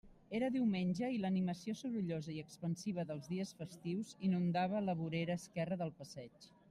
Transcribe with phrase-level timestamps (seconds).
[0.37, 5.95] Era diumenge, i l'animació sorollosa i expansiva dels dies festius inundava la vorera esquerra del
[6.01, 6.51] passeig.